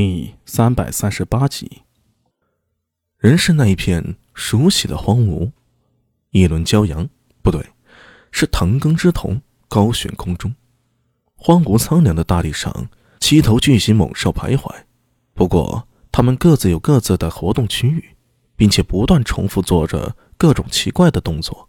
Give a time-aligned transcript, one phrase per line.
[0.00, 1.82] 第三百三十八集。
[3.18, 5.50] 仍是那一片熟悉的荒芜，
[6.30, 7.08] 一轮骄阳，
[7.42, 7.60] 不对，
[8.30, 10.54] 是藤耕之瞳高悬空中。
[11.34, 12.88] 荒芜苍凉的大地上，
[13.18, 14.72] 七头巨型猛兽徘徊。
[15.34, 18.10] 不过，它们各自有各自的活动区域，
[18.54, 21.68] 并且不断重复做着各种奇怪的动作。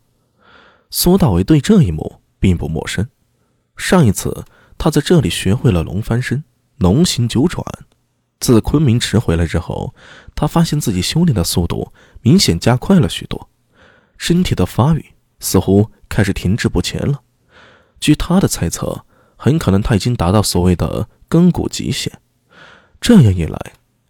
[0.92, 3.10] 苏大为对这一幕并不陌生。
[3.76, 4.46] 上一次
[4.78, 6.44] 他在这里学会了龙翻身、
[6.78, 7.66] 龙行九转。
[8.40, 9.94] 自昆明池回来之后，
[10.34, 11.92] 他发现自己修炼的速度
[12.22, 13.50] 明显加快了许多，
[14.18, 17.22] 身体的发育似乎开始停滞不前了。
[18.00, 19.06] 据他的猜测，
[19.36, 22.22] 很可能他已经达到所谓的根骨极限。
[23.02, 23.60] 这样一来，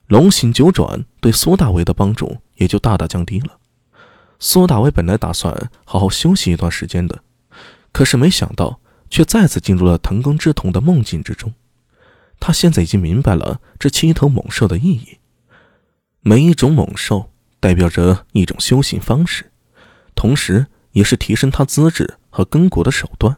[0.08, 3.58] 龙行九转对苏大为的帮助也就大大降低了。
[4.40, 7.24] 苏大为本来打算好好休息一段时间的，
[7.92, 11.52] 可是没想到却再次进入了腾空之瞳的梦境之中。
[12.40, 15.18] 他现在已经明白了这七头猛兽的意义。
[16.22, 19.52] 每一种猛兽代表着一种修行方式，
[20.16, 23.38] 同时也是提升他资质和根骨的手段。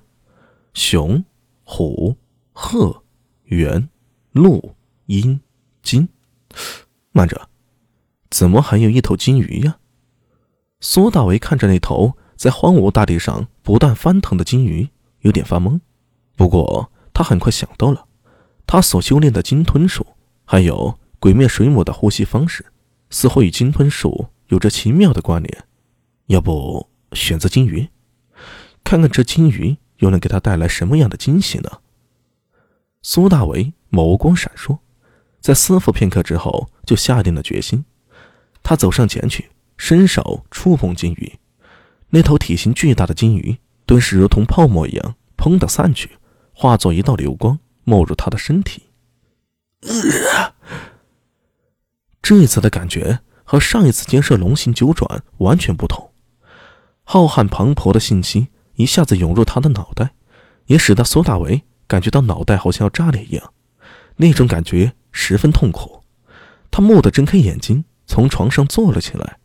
[0.74, 1.24] 熊、
[1.64, 2.16] 虎、
[2.54, 3.04] 鹤、
[3.46, 3.90] 猿、
[4.32, 4.76] 鹿、
[5.08, 5.40] 鹰、
[5.84, 6.08] 金，
[7.12, 7.50] 慢着，
[8.30, 9.78] 怎么还有一头金鱼呀？
[10.80, 14.90] 苏大为看着那头在荒芜大地上不断翻腾的金鱼，
[15.20, 15.80] 有点发懵。
[16.36, 18.08] 不过他很快想到了。
[18.66, 20.06] 他所修炼的金吞术，
[20.46, 22.66] 还有鬼灭水母的呼吸方式，
[23.10, 25.64] 似乎与金吞术有着奇妙的关联。
[26.28, 27.90] 要不选择金鱼，
[28.84, 31.70] 看看这金鱼又能给他带来什么样的惊喜呢？
[33.02, 34.80] 苏大为眸光闪烁，
[35.42, 37.84] 在思索片刻之后，就下定了决心。
[38.64, 41.34] 他走上前去，伸手触碰金鱼，
[42.12, 46.12] 那头体型巨大的金鱼顿时如同泡沫一样，砰的散去，
[46.54, 47.60] 化作一道流光。
[47.84, 48.90] 没入他的身体，
[52.22, 56.12] 这一次的感觉和上一次监射龙行九转完全不同。
[57.04, 60.12] 浩瀚磅礴的信息一下子涌入他的脑袋，
[60.68, 63.54] 也使得苏大为感觉到脑袋好像要炸裂一样，
[64.18, 66.04] 那种感觉十分痛苦。
[66.70, 69.40] 他蓦地睁开眼睛，从床上坐了起来。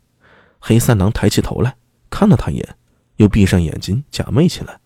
[0.59, 1.75] 黑三郎抬起头来
[2.09, 2.77] 看了他一眼，
[3.17, 4.79] 又闭上眼睛假寐起来，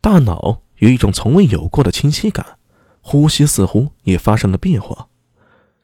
[0.00, 2.58] 大脑有一种从未有过的清晰感。
[3.02, 5.08] 呼吸似乎也发生了变化。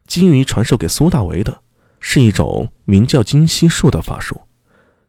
[0.06, 1.60] 金鱼传授给苏大为的
[2.00, 4.40] 是一种名叫金吸术的法术，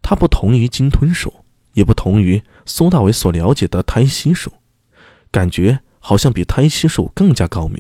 [0.02, 1.34] 它不同于金吞术，
[1.74, 4.52] 也不同于苏大为所了解的胎息术，
[5.31, 7.80] 感觉好像比胎息术更加高明。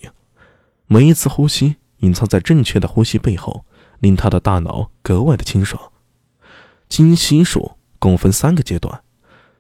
[0.87, 3.65] 每一次呼吸，隐藏在正确的呼吸背后，
[3.99, 5.91] 令他的大脑格外的清爽。
[6.87, 9.01] 金吸术共分三个阶段，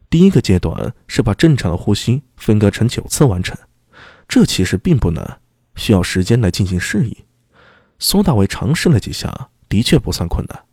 [0.09, 3.57] 第一个阶段是把正常的呼吸分割成九次完成。
[4.29, 5.41] 这其实并不难，
[5.75, 7.15] 需要时间来进行适应。
[7.97, 10.63] 苏大伟尝试了几下，的确不算困难。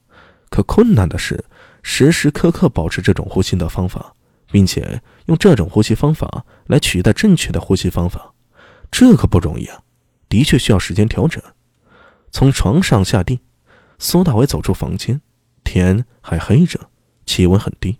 [0.50, 1.42] 可困难的是，
[1.82, 4.14] 时时刻刻保持这种呼吸的方法，
[4.52, 8.34] 并且用这种呼吸方法来取代正确的呼吸方法，
[8.90, 9.80] 这可不容易啊！
[10.28, 11.42] 的确需要时间调整。
[12.30, 13.40] 从床上下地，
[13.98, 15.22] 苏大伟走出房间，
[15.64, 16.90] 天还黑着，
[17.24, 17.98] 气温很低。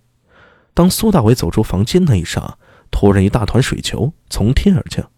[0.75, 2.59] 当苏大伟走出房间那一刹，
[2.91, 5.11] 突然一大团水球从天而降。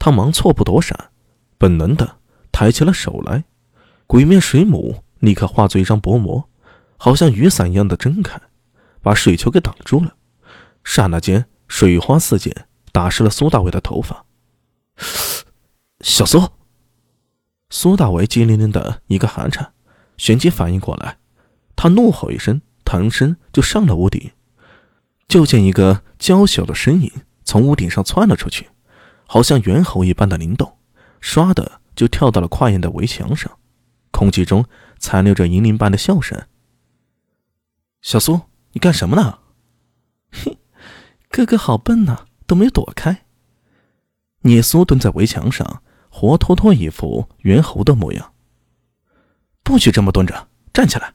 [0.00, 1.10] 他忙错步躲闪，
[1.58, 2.16] 本能的
[2.50, 3.44] 抬起了手来，
[4.06, 6.48] 鬼面水母立刻化作一张薄膜，
[6.96, 8.40] 好像雨伞一样的睁开，
[9.02, 10.16] 把水球给挡住了。
[10.82, 12.50] 刹那间，水花四溅，
[12.92, 14.24] 打湿了苏大伟的头发。
[16.00, 16.48] 小苏，
[17.68, 19.74] 苏大伟机灵灵的一个寒颤，
[20.16, 21.18] 旋即反应过来，
[21.76, 24.30] 他怒吼一声，腾身就上了屋顶。
[25.28, 27.12] 就见一个娇小的身影
[27.44, 28.66] 从屋顶上窜了出去。
[29.32, 30.76] 好像猿猴一般的灵动，
[31.22, 33.58] 唰的就跳到了跨院的围墙上，
[34.10, 34.66] 空气中
[34.98, 36.48] 残留着银铃般的笑声。
[38.02, 38.40] 小苏，
[38.72, 39.38] 你干什么呢？
[40.32, 40.58] 嘿，
[41.30, 43.24] 哥哥好笨呐，都没有躲开。
[44.40, 48.32] 聂苏蹲在围墙上，活脱脱一副猿猴的模样。
[49.62, 51.14] 不许这么蹲着，站起来！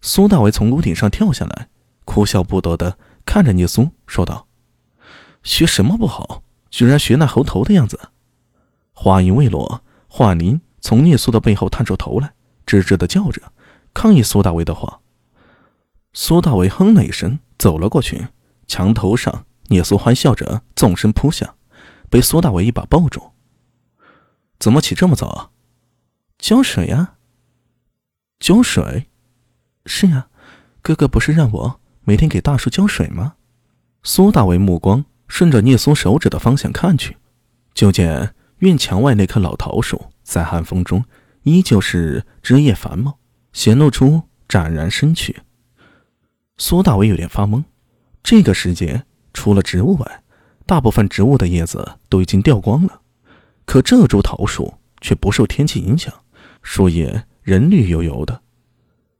[0.00, 1.68] 苏大伟从屋顶上跳下来，
[2.04, 4.48] 哭笑不得的看着聂苏说道
[5.44, 7.98] ：“学什么不好？”居然学那猴头的样子！
[8.92, 12.34] 话音未落，华宁从聂苏的背后探出头来，
[12.66, 13.52] 吱吱的叫着，
[13.94, 15.00] 抗议苏大为的话。
[16.12, 18.28] 苏大为哼了一声，走了过去。
[18.66, 21.54] 墙头上，聂苏欢笑着纵身扑下，
[22.10, 23.32] 被苏大为一把抱住。
[24.58, 25.50] 怎么起这么早啊？
[26.38, 27.14] 浇水呀。
[28.40, 29.08] 浇水？
[29.84, 30.28] 是呀，
[30.82, 33.34] 哥哥不是让我每天给大树浇水吗？
[34.02, 35.04] 苏大为目光。
[35.28, 37.16] 顺着聂苏手指的方向看去，
[37.74, 41.04] 就见院墙外那棵老桃树在寒风中
[41.42, 43.18] 依旧是枝叶繁茂，
[43.52, 45.36] 显露出湛然身躯。
[46.58, 47.64] 苏大伟有点发懵，
[48.22, 50.22] 这个时节除了植物外，
[50.64, 53.00] 大部分植物的叶子都已经掉光了，
[53.64, 56.12] 可这株桃树却不受天气影响，
[56.62, 58.40] 树叶仍绿油油的。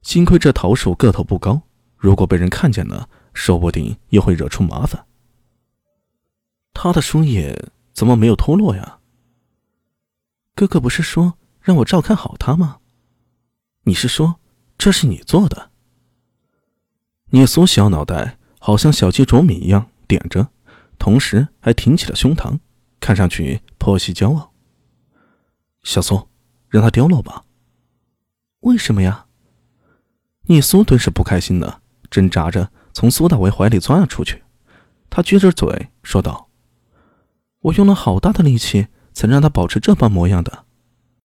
[0.03, 1.61] 幸亏这桃树个头不高，
[1.97, 5.05] 如果被人看见了，说不定又会惹出麻烦。
[6.79, 8.99] 他的树叶怎么没有脱落呀？
[10.55, 12.81] 哥哥不是说让我照看好他吗？
[13.85, 14.37] 你是说
[14.77, 15.71] 这是你做的？
[17.31, 20.51] 聂苏小脑袋好像小鸡啄米一样点着，
[20.99, 22.59] 同时还挺起了胸膛，
[23.01, 24.53] 看上去颇系骄傲。
[25.83, 26.29] 小苏，
[26.69, 27.47] 让它掉落吧。
[28.61, 29.25] 为什么呀？
[30.43, 31.81] 聂苏顿时不开心了，
[32.11, 34.45] 挣扎着从苏大为怀里钻了出去。
[35.09, 36.46] 他撅着嘴说道
[37.67, 40.66] ：“我用了好大的力气，才让他保持这般模样的。